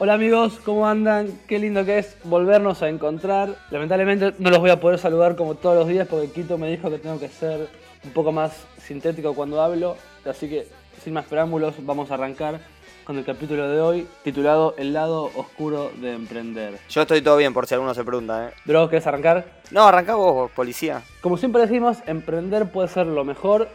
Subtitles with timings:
[0.00, 1.40] Hola amigos, ¿cómo andan?
[1.48, 3.56] Qué lindo que es volvernos a encontrar.
[3.72, 6.88] Lamentablemente no los voy a poder saludar como todos los días porque Quito me dijo
[6.88, 7.68] que tengo que ser
[8.04, 9.96] un poco más sintético cuando hablo.
[10.24, 10.68] Así que
[11.02, 12.60] sin más preámbulos vamos a arrancar
[13.02, 16.78] con el capítulo de hoy titulado El lado oscuro de emprender.
[16.88, 18.52] Yo estoy todo bien por si alguno se pregunta, ¿eh?
[18.66, 19.46] Bro, ¿querés arrancar?
[19.72, 21.02] No, arrancá vos, policía.
[21.20, 23.68] Como siempre decimos, emprender puede ser lo mejor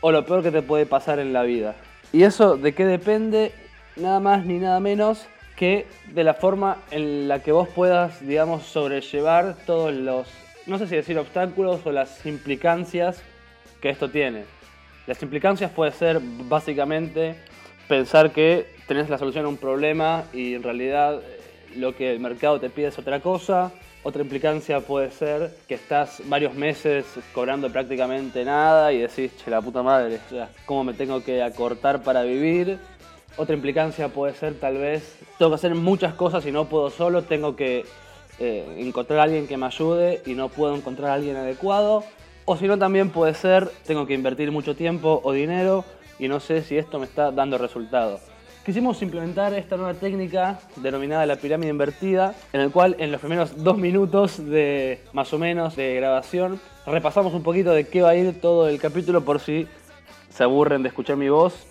[0.00, 1.74] o lo peor que te puede pasar en la vida.
[2.14, 3.52] ¿Y eso de qué depende?
[3.96, 5.26] Nada más ni nada menos
[5.60, 10.26] que de la forma en la que vos puedas, digamos, sobrellevar todos los,
[10.64, 13.22] no sé si decir obstáculos o las implicancias
[13.82, 14.44] que esto tiene.
[15.06, 17.34] Las implicancias puede ser básicamente
[17.88, 21.20] pensar que tenés la solución a un problema y en realidad
[21.76, 23.70] lo que el mercado te pide es otra cosa.
[24.02, 29.60] Otra implicancia puede ser que estás varios meses cobrando prácticamente nada y decís, che, la
[29.60, 30.20] puta madre,
[30.64, 32.78] ¿cómo me tengo que acortar para vivir?
[33.40, 37.22] Otra implicancia puede ser tal vez, tengo que hacer muchas cosas y no puedo solo,
[37.22, 37.86] tengo que
[38.38, 42.04] eh, encontrar a alguien que me ayude y no puedo encontrar a alguien adecuado.
[42.44, 45.86] O si no, también puede ser, tengo que invertir mucho tiempo o dinero
[46.18, 48.20] y no sé si esto me está dando resultado.
[48.66, 53.64] Quisimos implementar esta nueva técnica denominada la pirámide invertida, en el cual en los primeros
[53.64, 58.16] dos minutos de más o menos de grabación repasamos un poquito de qué va a
[58.16, 59.66] ir todo el capítulo por si
[60.28, 61.69] se aburren de escuchar mi voz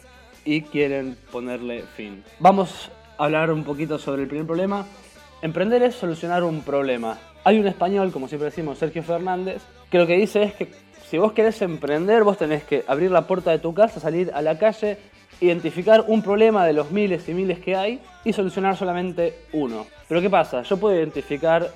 [0.50, 2.24] y quieren ponerle fin.
[2.40, 4.84] Vamos a hablar un poquito sobre el primer problema.
[5.44, 7.20] Emprender es solucionar un problema.
[7.44, 10.72] Hay un español, como siempre decimos, Sergio Fernández, que lo que dice es que
[11.08, 14.42] si vos querés emprender, vos tenés que abrir la puerta de tu casa, salir a
[14.42, 14.98] la calle,
[15.40, 19.86] identificar un problema de los miles y miles que hay y solucionar solamente uno.
[20.08, 20.64] Pero ¿qué pasa?
[20.64, 21.70] Yo puedo identificar,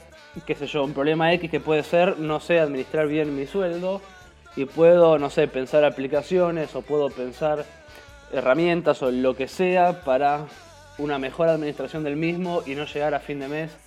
[0.48, 4.02] qué sé yo, un problema X que puede ser, no sé, administrar bien mi sueldo
[4.56, 7.66] y puedo, no sé, pensar aplicaciones o puedo pensar
[8.34, 10.48] herramientas o lo que sea para
[10.98, 13.78] una mejor administración del mismo y no llegar a fin de mes,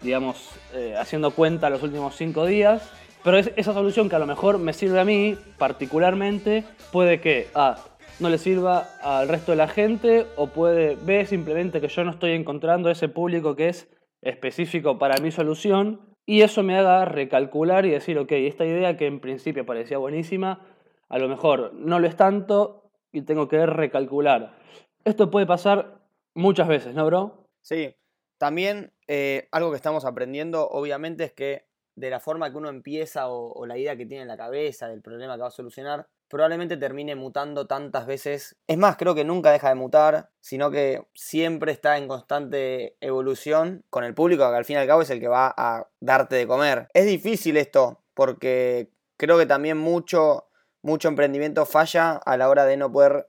[0.00, 2.90] digamos, eh, haciendo cuenta los últimos cinco días.
[3.24, 7.78] Pero esa solución que a lo mejor me sirve a mí particularmente, puede que A,
[8.20, 12.12] no le sirva al resto de la gente o puede B, simplemente que yo no
[12.12, 13.88] estoy encontrando ese público que es
[14.22, 19.06] específico para mi solución y eso me haga recalcular y decir, ok, esta idea que
[19.06, 20.60] en principio parecía buenísima,
[21.08, 24.56] a lo mejor no lo es tanto y tengo que recalcular.
[25.04, 26.00] Esto puede pasar
[26.34, 27.48] muchas veces, ¿no, bro?
[27.62, 27.94] Sí.
[28.38, 31.66] También eh, algo que estamos aprendiendo, obviamente, es que
[31.96, 35.02] de la forma que uno empieza o, la idea que tiene en la cabeza del
[35.02, 38.56] problema que va a solucionar, probablemente termine mutando tantas veces.
[38.68, 43.84] Es más, creo que nunca deja de mutar, sino que siempre está en constante evolución
[43.90, 46.36] con el público, que al fin y al cabo es el que va a darte
[46.36, 46.88] de comer.
[46.94, 50.47] Es difícil esto, porque creo que también mucho
[50.88, 53.28] mucho emprendimiento falla a la hora de no poder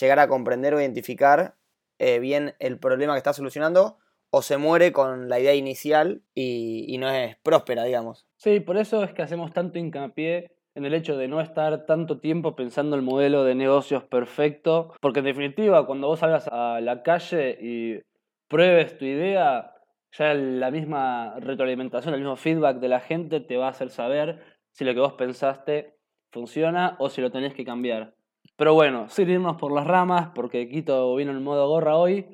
[0.00, 1.56] llegar a comprender o identificar
[1.98, 3.98] eh, bien el problema que está solucionando
[4.30, 8.26] o se muere con la idea inicial y, no es próspera, digamos.
[8.36, 12.20] Sí, por eso es que hacemos tanto hincapié en el hecho de no estar tanto
[12.20, 17.02] tiempo pensando el modelo de negocios perfecto, porque en definitiva cuando vos salgas a la
[17.02, 18.00] calle y
[18.48, 19.74] pruebes tu idea,
[20.12, 24.40] ya la misma retroalimentación, el mismo feedback de la gente te va a hacer saber
[24.70, 25.99] si lo que vos pensaste
[26.30, 28.14] funciona o si lo tenés que cambiar.
[28.56, 32.26] Pero bueno, sin irnos por las ramas, porque Quito vino en modo gorra hoy,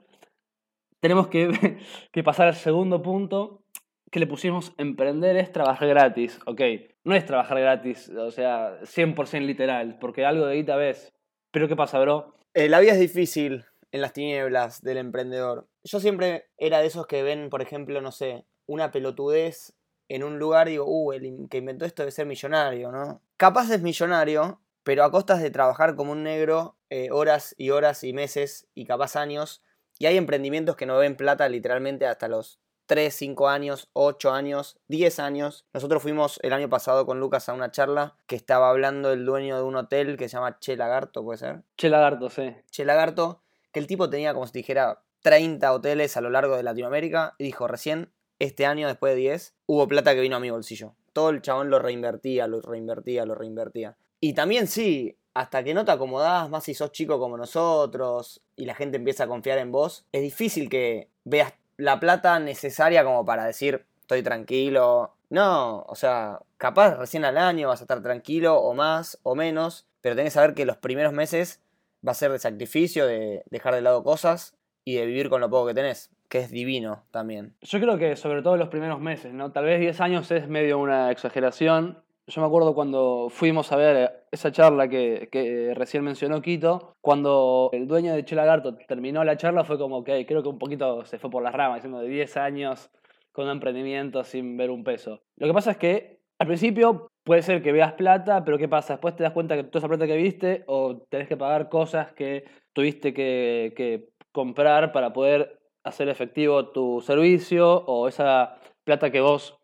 [1.01, 1.79] tenemos que,
[2.13, 3.63] que pasar al segundo punto
[4.11, 6.39] que le pusimos emprender es trabajar gratis.
[6.47, 6.61] Ok,
[7.05, 11.13] no es trabajar gratis, o sea, 100% literal, porque algo de guita ves.
[11.51, 12.35] Pero ¿qué pasa, bro?
[12.55, 15.69] Eh, la vida es difícil en las tinieblas del emprendedor.
[15.85, 19.75] Yo siempre era de esos que ven, por ejemplo, no sé, una pelotudez
[20.09, 23.23] en un lugar digo, uh, el que inventó esto debe ser millonario, ¿no?
[23.37, 28.05] Capaz es millonario, pero a costas de trabajar como un negro eh, horas y horas
[28.05, 29.63] y meses y capaz años.
[29.99, 34.79] Y hay emprendimientos que no ven plata literalmente hasta los 3, 5 años, 8 años,
[34.89, 35.67] 10 años.
[35.75, 39.57] Nosotros fuimos el año pasado con Lucas a una charla que estaba hablando el dueño
[39.57, 41.63] de un hotel que se llama Che Lagarto, ¿puede ser?
[41.77, 42.55] Che Lagarto, sí.
[42.71, 43.43] Che Lagarto,
[43.73, 47.45] que el tipo tenía como si dijera 30 hoteles a lo largo de Latinoamérica y
[47.45, 50.95] dijo recién este año, después de 10, hubo plata que vino a mi bolsillo.
[51.13, 53.97] Todo el chabón lo reinvertía, lo reinvertía, lo reinvertía.
[54.21, 58.67] Y también sí, hasta que no te acomodás, más si sos chico como nosotros y
[58.67, 63.25] la gente empieza a confiar en vos, es difícil que veas la plata necesaria como
[63.25, 65.15] para decir, estoy tranquilo.
[65.29, 69.87] No, o sea, capaz recién al año vas a estar tranquilo o más o menos,
[70.01, 71.61] pero tenés que saber que los primeros meses
[72.07, 74.55] va a ser de sacrificio, de dejar de lado cosas
[74.85, 77.55] y de vivir con lo poco que tenés que es divino también.
[77.63, 79.53] Yo creo que sobre todo los primeros meses, ¿no?
[79.53, 84.25] Tal vez 10 años es medio una exageración, Yo me acuerdo cuando fuimos a ver
[84.33, 89.63] esa charla que, que recién mencionó Quito, cuando el dueño de Chelagarto terminó la charla
[89.63, 92.37] fue como que creo que un poquito se fue por las ramas, diciendo de 10
[92.37, 92.91] años
[93.31, 95.23] con un emprendimiento sin ver un peso.
[95.37, 98.95] Lo que pasa es que al principio puede ser que veas plata, pero ¿qué pasa?
[98.95, 102.13] Después te das cuenta que toda esa plata que viste o tenés que pagar cosas
[102.13, 105.56] que tuviste que, que comprar para poder
[105.87, 109.57] hacer efectivo tu servicio o esa plata que vos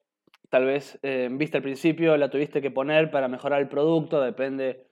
[0.49, 4.87] tal vez eh, viste al principio la tuviste que poner para mejorar el producto, depende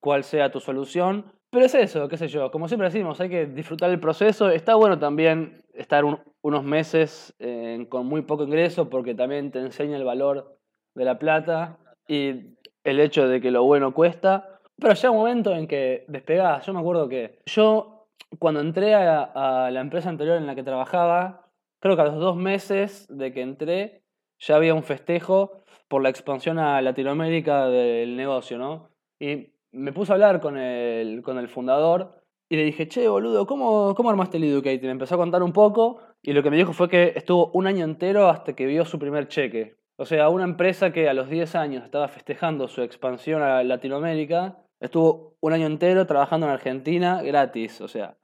[0.00, 1.32] cuál sea tu solución.
[1.50, 4.50] Pero es eso, qué sé yo, como siempre decimos, hay que disfrutar el proceso.
[4.50, 6.04] Está bueno también estar
[6.42, 10.58] unos meses eh, con muy poco ingreso porque también te enseña el valor
[10.94, 11.78] de la plata
[12.08, 14.60] y el hecho de que lo bueno cuesta.
[14.76, 16.66] Pero llega un momento en que despegás.
[16.66, 17.93] Yo me acuerdo que yo,
[18.38, 21.48] cuando entré a, a la empresa anterior en la que trabajaba,
[21.80, 24.02] creo que a los dos meses de que entré,
[24.38, 28.90] ya había un festejo por la expansión a Latinoamérica del negocio, ¿no?
[29.18, 33.46] Y me puse a hablar con el, con el fundador y le dije, che, boludo,
[33.46, 34.80] ¿cómo, cómo armaste el Educate?
[34.82, 37.50] Y me empezó a contar un poco y lo que me dijo fue que estuvo
[37.52, 39.76] un año entero hasta que vio su primer cheque.
[39.96, 44.58] O sea, una empresa que a los 10 años estaba festejando su expansión a Latinoamérica,
[44.80, 47.80] estuvo un año entero trabajando en Argentina gratis.
[47.80, 48.16] O sea,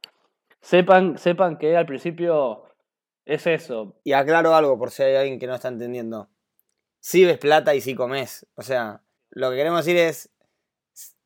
[0.61, 2.65] sepan, sepan que al principio
[3.25, 3.97] es eso.
[4.05, 6.29] Y aclaro algo por si hay alguien que no está entendiendo.
[7.01, 8.47] Si ves plata y si comes.
[8.57, 10.31] O sea, lo que queremos decir es,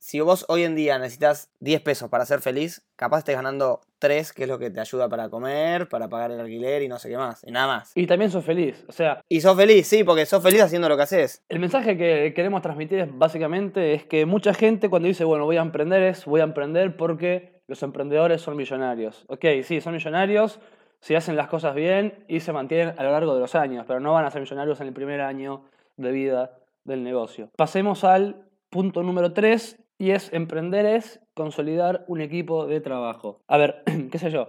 [0.05, 4.35] si vos hoy en día necesitas 10 pesos para ser feliz, capaz estés ganando 3,
[4.35, 7.09] que es lo que te ayuda para comer, para pagar el alquiler y no sé
[7.09, 7.93] qué más, y nada más.
[7.95, 9.23] Y también sos feliz, o sea...
[9.31, 11.43] Y sos feliz, sí, porque sos feliz haciendo lo que haces.
[11.49, 15.57] El mensaje que queremos transmitir es básicamente es que mucha gente cuando dice, bueno, voy
[15.57, 19.25] a emprender es, voy a emprender porque los emprendedores son millonarios.
[19.29, 20.61] Ok, sí, son millonarios,
[21.01, 24.01] si hacen las cosas bien y se mantienen a lo largo de los años, pero
[24.01, 25.63] no van a ser millonarios en el primer año
[25.97, 27.51] de vida del negocio.
[27.57, 33.41] Pasemos al punto número 3 y es emprender es consolidar un equipo de trabajo.
[33.49, 34.49] A ver, qué sé yo.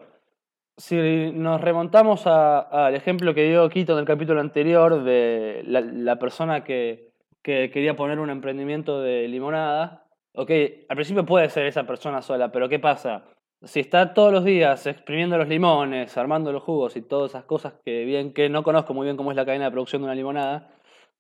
[0.78, 6.66] Si nos remontamos al ejemplo que dio Quito en el capítulo anterior de la, persona
[6.66, 10.05] que, que quería poner un emprendimiento de limonada,
[10.36, 10.52] ok,
[10.90, 13.26] al principio puede ser esa persona sola, pero ¿qué pasa?
[13.66, 17.74] si está todos los días exprimiendo los limones, armando los jugos y todas esas cosas
[17.84, 20.16] que bien que no conozco muy bien cómo es la cadena de producción de una
[20.16, 20.70] limonada,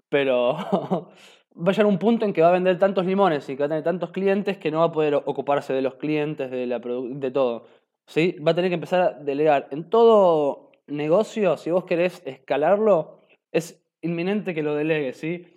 [0.10, 0.54] pero
[1.56, 3.66] va a llegar un punto en que va a vender tantos limones y que va
[3.66, 6.80] a tener tantos clientes que no va a poder ocuparse de los clientes, de, la
[6.80, 7.68] de todo.
[8.06, 8.36] ¿sí?
[8.46, 9.68] Va a tener que empezar a delegar.
[9.72, 13.20] En todo negocio, si vos querés escalarlo,
[13.52, 15.18] es inminente que lo delegues.
[15.18, 15.48] ¿sí?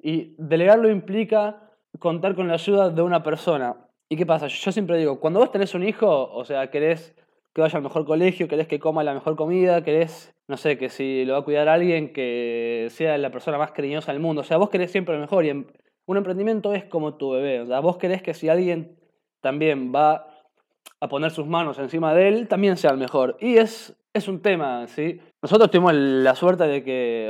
[0.00, 3.76] Y delegarlo implica contar con la ayuda de una persona.
[4.08, 4.46] ¿Y qué pasa?
[4.46, 7.14] Yo siempre digo, cuando vos tenés un hijo, o sea, querés
[7.54, 10.88] que vaya al mejor colegio, querés que coma la mejor comida, querés, no sé, que
[10.88, 14.40] si lo va a cuidar alguien, que sea la persona más cariñosa del mundo.
[14.40, 17.60] O sea, vos querés siempre lo mejor y un emprendimiento es como tu bebé.
[17.60, 18.98] O sea, vos querés que si alguien
[19.40, 20.26] también va
[21.00, 23.36] a poner sus manos encima de él, también sea el mejor.
[23.40, 25.20] Y es, es un tema, ¿sí?
[25.42, 27.28] Nosotros tuvimos la suerte de que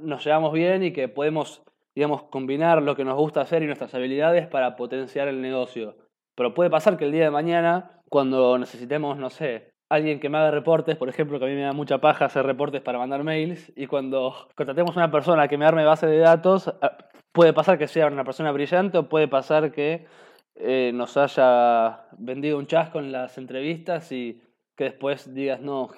[0.00, 1.62] nos llevamos bien y que podemos,
[1.96, 5.96] digamos, combinar lo que nos gusta hacer y nuestras habilidades para potenciar el negocio.
[6.36, 10.36] Pero puede pasar que el día de mañana, cuando necesitemos, no sé, alguien que me
[10.36, 13.24] haga reportes, por ejemplo, que a mí me da mucha paja hacer reportes para mandar
[13.24, 16.98] mails, y cuando contratemos a una persona que me arme base de datos, ah,
[17.32, 20.06] puede pasar que sea una persona brillante o puede pasar que
[20.54, 24.42] eh, nos haya vendido un chasco en las entrevistas y
[24.76, 25.88] que después digas, no,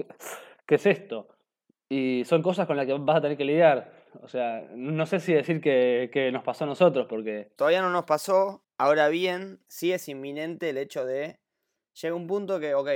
[0.64, 1.26] ¿qué es esto?
[1.90, 3.97] Y son cosas con las que vas a tener que lidiar.
[4.22, 7.52] O sea, no sé si decir que, que nos pasó a nosotros, porque...
[7.56, 11.40] Todavía no nos pasó, Ahora bien, sí es inminente el hecho de.
[12.00, 12.88] Llega un punto que, ok,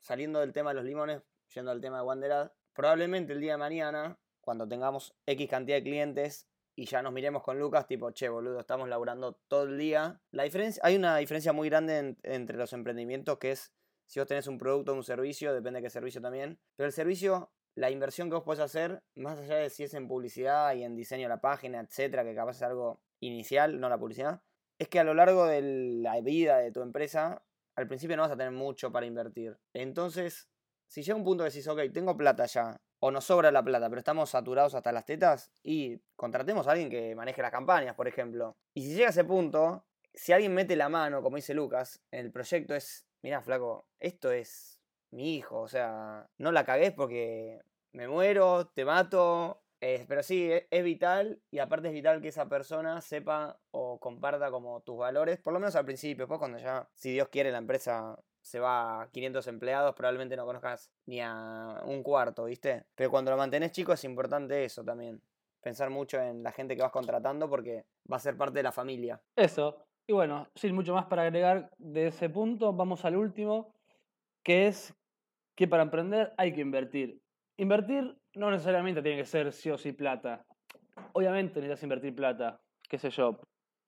[0.00, 1.22] saliendo del tema de los limones,
[1.54, 5.82] yendo al tema de Wanderad, probablemente el día de mañana, cuando tengamos X cantidad de
[5.82, 10.20] clientes y ya nos miremos con Lucas, tipo, che, boludo, estamos laburando todo el día.
[10.30, 13.72] La diferencia, hay una diferencia muy grande entre los emprendimientos que es
[14.04, 16.58] si vos tenés un producto o un servicio, depende de qué servicio también.
[16.76, 20.08] Pero el servicio, la inversión que vos podés hacer, más allá de si es en
[20.08, 23.98] publicidad y en diseño de la página, etcétera, que capaz es algo inicial, no la
[23.98, 24.42] publicidad,
[24.80, 27.40] es que a lo largo de la vida de tu empresa,
[27.76, 29.56] al principio no vas a tener mucho para invertir.
[29.74, 30.48] Entonces,
[30.88, 33.88] si llega un punto que decís, ok, tengo plata ya, o nos sobra la plata,
[33.88, 38.08] pero estamos saturados hasta las tetas, y contratemos a alguien que maneje las campañas, por
[38.08, 38.56] ejemplo.
[38.74, 42.32] Y si llega ese punto, si alguien mete la mano, como dice Lucas, en el
[42.32, 44.77] proyecto es, mira, flaco, esto es
[45.10, 47.60] mi hijo, o sea, no la cagues porque
[47.92, 52.48] me muero, te mato, pero sí, e, es, vital y aparte es vital que esa
[52.48, 56.88] persona sepa o comparta como tus valores, por lo menos al principio, después cuando ya,
[56.94, 61.80] si Dios quiere, la empresa se va a 500 empleados, probablemente no conozcas ni a
[61.84, 62.86] un cuarto, ¿viste?
[62.94, 65.22] Pero cuando lo mantenés chico es importante eso también.
[65.60, 68.72] pensar mucho en la gente que vas contratando porque va a ser parte de la
[68.72, 69.20] familia.
[69.36, 69.84] Eso.
[70.06, 73.74] Y bueno, sin mucho más para agregar de ese punto, vamos al último,
[74.42, 74.94] que es
[75.58, 77.20] que para emprender hay que invertir.
[77.56, 80.46] Invertir no necesariamente tiene que ser sí o sí plata.
[81.14, 83.40] Obviamente necesitas invertir plata, qué sé yo.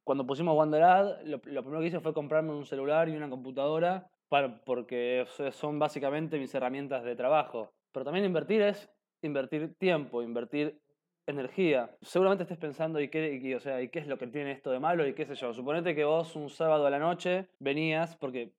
[0.03, 4.61] Cuando pusimos Wanderad, lo, primero que hice fue comprarme un celular y una computadora para,
[4.63, 7.71] porque son básicamente mis herramientas de trabajo.
[7.93, 8.91] Pero también invertir es
[9.23, 10.81] invertir tiempo, invertir
[11.29, 11.97] energía.
[12.03, 14.81] Seguramente estés pensando, ¿y qué, o sea, ¿y qué es lo que tiene esto de
[14.81, 15.07] malo?
[15.07, 15.55] Y qué sé yo.
[15.55, 18.55] Suponete que vos un sábado a la noche venías, porque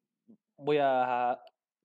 [0.56, 1.42] voy a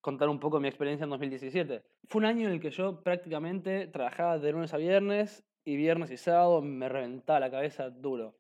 [0.07, 1.83] contar un poco mi experiencia en 2017.
[2.07, 6.13] Fue un año en el que yo prácticamente trabajaba de lunes a viernes y viernes
[6.13, 8.37] y sábado me reventaba la cabeza duro.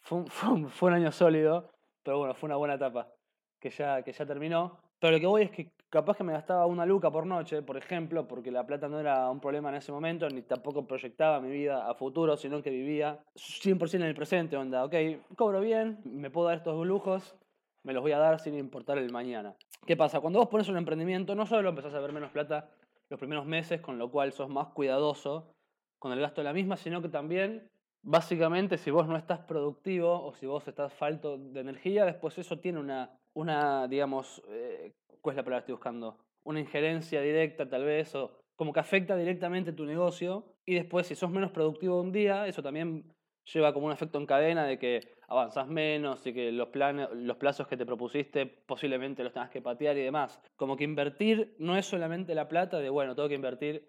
[0.00, 0.24] Fue
[0.70, 1.70] fue un año sólido,
[2.02, 3.12] pero bueno, fue una buena etapa
[3.60, 4.78] que ya, que ya terminó.
[4.98, 7.76] Pero lo que voy es que capaz que me gastaba una luca por noche, por
[7.76, 11.50] ejemplo, porque la plata no era un problema en ese momento, ni tampoco proyectaba mi
[11.50, 14.94] vida a futuro, sino que vivía 100% en el presente, onda, ok,
[15.36, 17.36] cobro bien, me puedo dar estos lujos,
[17.82, 19.54] me los voy a dar sin importar el mañana.
[19.86, 20.20] ¿Qué pasa?
[20.20, 22.70] Cuando vos pones un emprendimiento, no solo empezás a ver menos plata
[23.08, 25.54] los primeros meses, con lo cual sos más cuidadoso
[25.98, 27.70] con el gasto de la misma, sino que también
[28.02, 32.58] básicamente si vos no estás productivo o si vos estás falto de energía, después eso
[32.60, 36.18] tiene una, una digamos, eh, ¿cuál es la palabra que estoy buscando?
[36.44, 40.54] Una injerencia directa tal vez, o como que afecta directamente tu negocio.
[40.66, 43.14] Y después si sos menos productivo un día, eso también
[43.52, 47.36] lleva como un efecto en cadena de que avanzas menos y que los, planes, los
[47.36, 50.40] plazos que te propusiste posiblemente los tengas que patear y demás.
[50.56, 53.88] Como que invertir no es solamente la plata de, bueno, tengo que invertir,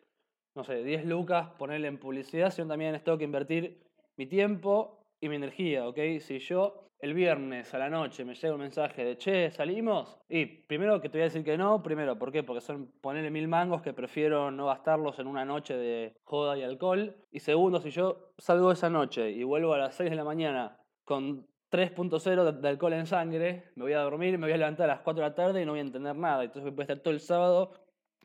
[0.56, 3.82] no sé, 10 lucas, ponerle en publicidad, sino también tengo que invertir
[4.18, 5.98] mi tiempo y mi energía, ¿ok?
[6.20, 10.46] Si yo el viernes a la noche me llega un mensaje de, che, salimos, y
[10.46, 12.44] primero que te voy a decir que no, primero, ¿por qué?
[12.44, 16.64] Porque son ponerle mil mangos que prefiero no gastarlos en una noche de joda y
[16.64, 17.16] alcohol.
[17.32, 20.78] Y segundo, si yo salgo esa noche y vuelvo a las 6 de la mañana
[21.06, 24.96] con 3.0 de alcohol en sangre, me voy a dormir, me voy a levantar a
[24.96, 26.44] las 4 de la tarde y no voy a entender nada.
[26.44, 27.72] Entonces voy a estar todo el sábado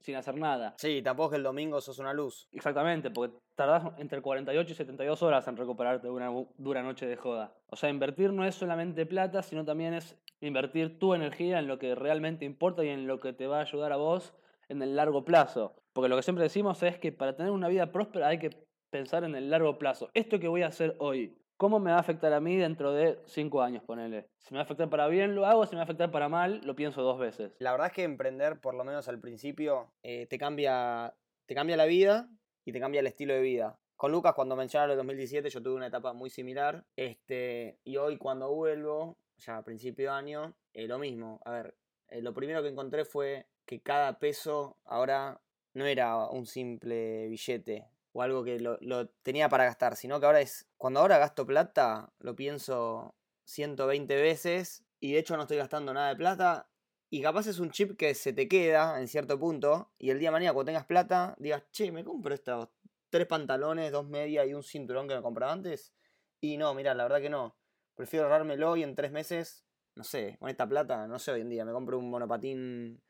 [0.05, 0.75] sin hacer nada.
[0.77, 2.47] Sí, tampoco que el domingo sos una luz.
[2.53, 7.17] Exactamente, porque tardás entre 48 y 72 horas en recuperarte de una dura noche de
[7.17, 7.55] joda.
[7.69, 11.79] O sea, invertir no es solamente plata, sino también es invertir tu energía en lo
[11.79, 14.35] que realmente importa y en lo que te va a ayudar a vos
[14.69, 15.75] en el largo plazo.
[15.95, 18.51] Porque lo que siempre decimos es que para tener una vida próspera hay que
[18.91, 20.11] pensar en el largo plazo.
[20.13, 23.21] Esto que voy a hacer hoy, ¿Cómo me va a afectar a mí dentro de
[23.27, 24.29] cinco años, ponele?
[24.39, 25.67] Si me va a afectar para bien, lo hago.
[25.67, 27.55] Si me va a afectar para mal, lo pienso dos veces.
[27.61, 31.15] La verdad es que emprender, por lo menos al principio, eh, te, cambia,
[31.47, 32.29] te cambia la vida
[32.65, 33.79] y te cambia el estilo de vida.
[33.95, 36.85] Con Lucas, cuando mencionaron el 2017, yo tuve una etapa muy similar.
[36.97, 41.41] Este, y hoy, cuando vuelvo, ya a principio de año, eh, lo mismo.
[41.45, 41.77] A ver,
[42.09, 45.41] eh, lo primero que encontré fue que cada peso ahora
[45.73, 50.41] no era un simple billete, o algo que lo, tenía para gastar, sino que ahora
[50.41, 55.93] es, cuando ahora gasto plata, lo pienso 120 veces y de hecho no estoy gastando
[55.93, 56.71] nada de plata
[57.11, 60.29] y capaz es un chip que se te queda en cierto punto y el día
[60.29, 62.69] de mañana cuando tengas plata digas, che, me compro estos
[63.11, 65.93] tres pantalones, dos medias y un cinturón que me compraba antes
[66.41, 67.57] y no, mira, la verdad que no,
[67.97, 69.67] prefiero ahorrármelo y en tres meses,
[69.97, 73.03] no sé, con esta plata, no sé hoy en día, me compro un monopatín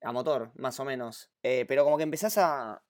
[0.00, 1.30] a motor, más o menos.
[1.42, 2.82] Eh, pero como que empezás a,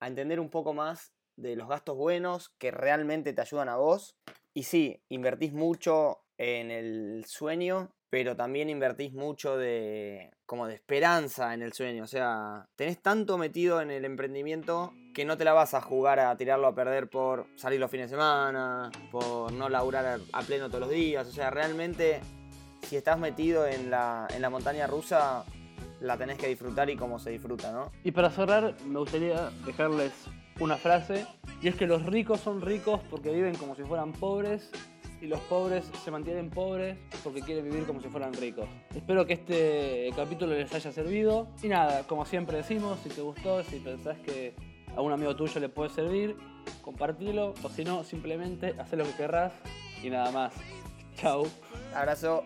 [0.00, 4.16] a entender un poco más de los gastos buenos que realmente te ayudan a vos.
[4.54, 11.54] Y sí, invertís mucho en el sueño, pero también invertís mucho de como de esperanza
[11.54, 15.52] en el sueño, o sea, tenés tanto metido en el emprendimiento que no te la
[15.52, 19.68] vas a jugar a tirarlo a perder por salir los fines de semana, por no
[19.68, 22.20] laburar a pleno todos los días, o sea, realmente
[22.82, 25.44] si estás metido en la, en la montaña rusa,
[26.00, 27.92] la tenés que disfrutar y cómo se disfruta, ¿no?
[28.04, 30.12] Y para cerrar, me gustaría dejarles
[30.60, 31.26] una frase,
[31.60, 34.70] y es que los ricos son ricos porque viven como si fueran pobres
[35.20, 38.68] y los pobres se mantienen pobres porque quieren vivir como si fueran ricos.
[38.94, 41.48] Espero que este capítulo les haya servido.
[41.62, 44.54] Y nada, como siempre decimos, si te gustó, si pensás que
[44.94, 46.36] a un amigo tuyo le puede servir,
[46.82, 49.52] compartilo, o si no, simplemente haz lo que querrás
[50.02, 50.54] y nada más.
[51.14, 51.44] Chao.
[51.94, 52.44] Abrazo.